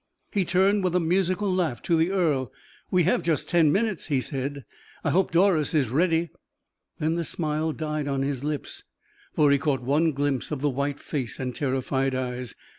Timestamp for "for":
9.35-9.51